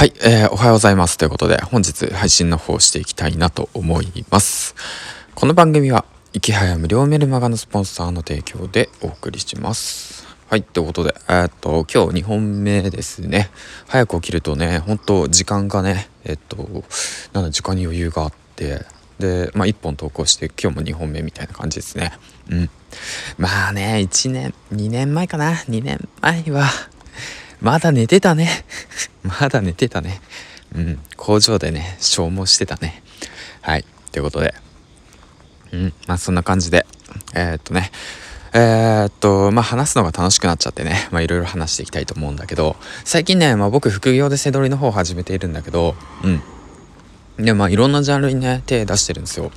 [0.00, 1.18] はい、えー、おはようございます。
[1.18, 4.74] ということで、本日配信の方をしていきたいなと思います。
[5.34, 10.26] この番組は、いきはや無料メルマガのスポンサーの提供でお送りします。
[10.48, 13.50] はい、ということで、えー、っと、今日2本目ですね。
[13.88, 16.56] 早く起きるとね、本当時間がね、えっと、
[17.34, 18.86] なんだ、時間に余裕があって、
[19.18, 22.14] で、まあ、1本投稿して、今日も2本目みたいな感じですね。
[22.48, 22.70] うん。
[23.36, 26.70] まあね、1年、2年前かな ?2 年前は、
[27.60, 28.64] まだ寝てたね。
[29.22, 30.20] まだ寝てたね。
[30.74, 33.02] うん、工場でね、消耗してたね。
[33.60, 34.54] はい、ということで。
[35.72, 36.86] うん、まあそんな感じで、
[37.34, 37.90] えー、っとね、
[38.52, 45.94] えー、っと、まあ話すのが楽しくなっちゃってね、まあいろいろ話していきたいと思うんだけど、最近ね、まあ僕副業で背取りの方を始めているんだけど、
[46.24, 47.44] うん。
[47.44, 49.50] で、まあいろんなジャンルにね、手出してるんですよ。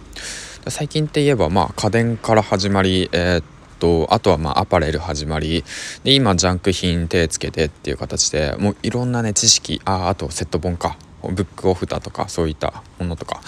[0.68, 3.44] 最近って言えば、まあ家電から始まり、えー、っ
[3.84, 5.66] とあとはまあアパレル始まり
[6.06, 13.42] で今ジャンク品手つけてっていう形でもういろんなね知識ああとセット本かブックオフだとかそういったものとか。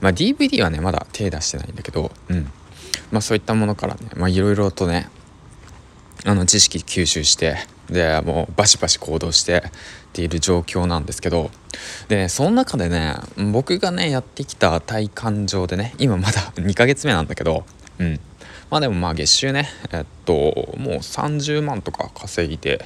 [0.00, 2.50] まあ DVD はねまだ手出してないんだけどうん。
[3.10, 5.10] まあそういったものからねいろいろとね
[6.24, 7.56] あの知識吸収して
[7.90, 9.70] でもうバシバシ行動してっ
[10.12, 11.50] ている状況なんですけど
[12.08, 13.14] でその中でね
[13.52, 17.66] 僕がねやってきた体感上でね今まだ2ヶ月目なんだけど
[17.98, 18.20] うん。
[18.70, 19.68] まあでもまあ月収ね。
[19.92, 22.84] えっともう30万とか稼いで。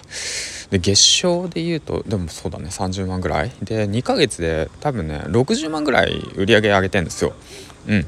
[0.70, 2.68] で月賞で言うとでもそうだね。
[2.68, 3.50] 30万ぐらい。
[3.62, 7.32] で2ヶ月で多分ね60万ぐらい売り上げ上げてんですよ。
[7.88, 8.06] うん。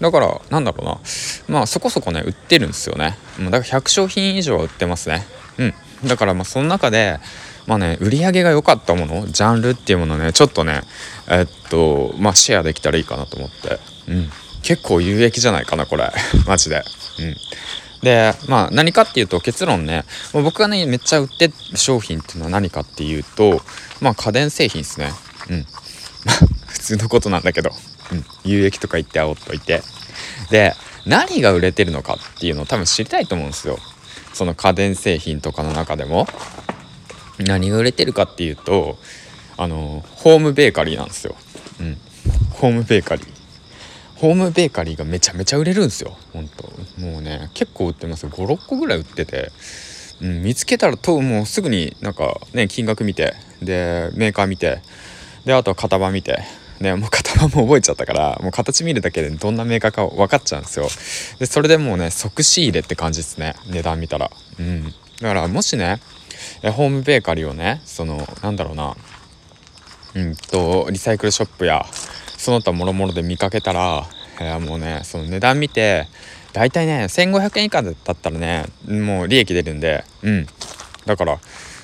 [0.00, 1.00] だからなんだろうな。
[1.48, 3.18] まあそこそこね売ってるんですよね。
[3.38, 5.26] だから100商品以上は売ってますね。
[5.58, 5.74] うん。
[6.08, 7.18] だからまあその中で
[7.66, 10.82] まあね売り上げが良かったものジャンルっていうものねちょっとね
[11.28, 13.78] えっとまあシェアできたらいいかなと思って。
[14.08, 14.30] うん。
[14.62, 16.10] 結構有益じゃないかなこれ。
[16.46, 16.82] マジで。
[17.18, 17.36] うん。
[18.02, 20.04] でまあ何かっていうと結論ね。
[20.32, 23.62] 僕がねめっちゃ売ってる商品っていうのは何かっていうと
[24.00, 25.12] まあ家電製品ですね。
[25.50, 25.66] うん。
[26.24, 26.32] ま
[26.66, 27.70] 普通のことなんだけど、
[28.12, 29.82] うん、有益とか言ってあおっといて。
[30.50, 30.74] で
[31.06, 33.78] 何が売れてるのかっていうのを多分知りたいと思うんですよ。
[34.32, 36.28] その家電製品とかの中でも。
[37.44, 38.98] 何が売れてるかっていうと
[39.56, 41.34] あのホームベーカリーなんですよ、
[41.80, 41.98] うん、
[42.50, 43.39] ホームベーカリー。
[44.20, 46.14] ホームベーカリーがめちゃめちゃ売れるんですよ。
[46.34, 46.64] ほんと
[46.98, 48.26] もうね結構売ってます。
[48.26, 49.50] 56個ぐらい売ってて、
[50.20, 53.34] うん、見つけたらともうすぐになんかね金額見て。
[53.62, 54.82] でメーカー見て。
[55.46, 56.38] であとは型番見て。
[56.80, 60.88] ね、もう型番も覚えちゃったからもう形見るだけでどんなメーカーか分かっちゃうんですよ。
[61.38, 63.54] でそれでもうね即仕入れって感じですね。
[63.68, 64.30] 値段見たら。
[64.58, 64.84] うん。
[64.84, 64.92] だ
[65.28, 66.00] からもしね
[66.62, 68.96] ホームベーカリーをねそのなんだろうな。
[70.14, 71.86] うんとリサイクルショップや
[72.40, 74.06] その他もろもろで見かけたら、
[74.40, 76.08] えー、もうねその値段見て
[76.54, 80.46] 大体ね1500円以下だったらねもう利益出るんでうん。
[81.04, 81.38] だから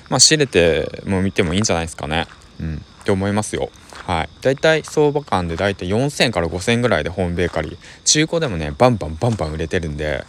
[0.08, 2.26] まあ仕入れても見てもいいんじゃないですかね。
[2.58, 2.76] うん。
[2.76, 3.68] って思いますよ。
[4.06, 4.28] はい。
[4.40, 7.76] 大体相場感で大体4000から5000ぐらいでホームベーカリー。
[8.06, 10.24] 中古でもねバンバンバンバン売れてるんで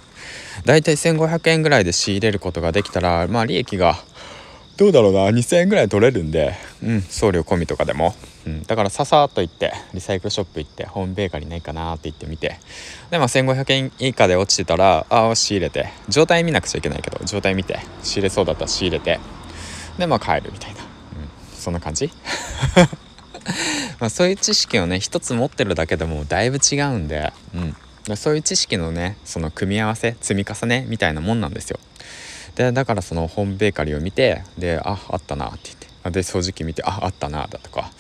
[0.66, 3.96] 大体1500円ぐらいで仕入れることができたらまあ利益が
[4.78, 5.28] どうだろうな。
[5.30, 8.16] 2000円ぐらい取れるんで、うん、送料込みとかでも、
[8.46, 12.60] うん、だからささっと行ってリサイクルショップ行ってホームベーカリーないかなって言ってみて。
[13.10, 15.90] でまあ1500円以下で落ちてたらああ仕入れて。
[16.10, 17.80] 状態見なくちゃいけないけど状態見て。
[18.04, 19.20] 仕入れそうだったら仕入れて。
[19.98, 20.88] でまあ帰るみたいな、うん、
[21.58, 22.12] そんな感じ？
[24.00, 27.34] まあそういう知識をね一つ持ってるだけでもだいぶ違うんで、
[28.08, 31.80] うん、そういう知識のねその組み合わせ積み重ねみたいなもんなんですよ。
[32.58, 35.88] でだからそのホームベーカリーを見てでああったなって言って。
[36.10, 37.92] で掃除機見てああったなだとか。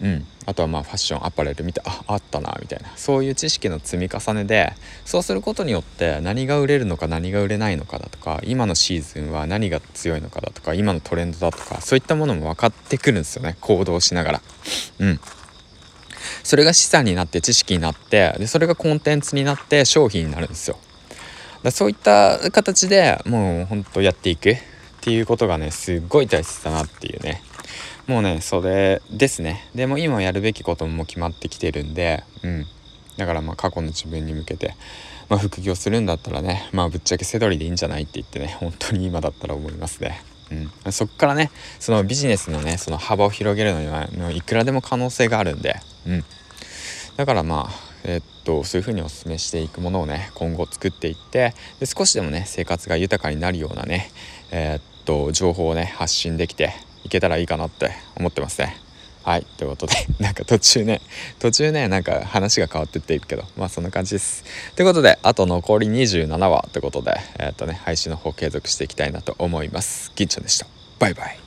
[0.00, 0.26] うん。
[0.46, 2.92] あとはまあファッションアパレル見てああったなみたいな。
[2.96, 4.72] そういう知識の積み重ねで
[5.04, 8.40] そうすることによって何が売れるのか何が売れないのかだとか。
[8.44, 10.74] 今のシーズンは何が強いのかだとか。
[10.74, 11.80] 今のトレンドだとか。
[11.80, 13.56] そういったものも分かってくるんですよね。
[13.60, 14.42] 行動しながら。
[15.00, 15.20] うん。
[16.44, 20.78] それが資産になって知識になってでそれがコンテンツになって商品になるんですよ。
[21.66, 24.50] だそういった形でもうほんとやっていく。
[24.50, 24.54] っ
[25.00, 27.40] ていうことがねすっごい大切だなっていうね。
[28.08, 29.68] もうねそれですね。
[29.74, 32.66] でも今やるべきことも決まってきてるんでうん。
[33.16, 34.74] だからまあ過去の自分に向けて
[35.28, 40.22] まあ、副業するんだったらねまあぶっちゃけ背取りでいいんじゃないって言ってね本当に今だったら思いますね。
[40.84, 45.74] うん、そっからねそのビジネスのねその幅を広げるのにはいくらでも可能性があるんで、
[46.06, 46.24] うん、
[47.16, 54.10] だからまあえ、っとそういうふうにお勧めしていくものをね今後作っていってで少しでもね生活が豊かになるようなね
[54.50, 56.72] え、っと情報をね発信できて
[57.04, 58.76] いけたらいいかなって思ってますね。
[59.22, 61.00] はいということで なんか途中ね
[61.40, 64.44] 途中ねなんか話が変わってっているけどまあそんな感じです。
[64.76, 70.12] ということであと残り27話ということでえ、っとね配信の方継続していきたいなと思います。
[70.14, 70.66] 銀ちゃんでした。
[71.00, 71.45] バイバイ。